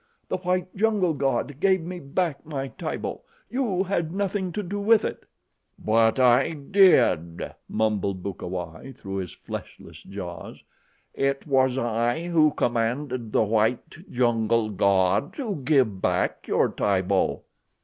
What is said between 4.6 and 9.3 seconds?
do with it." "But I did," mumbled Bukawai through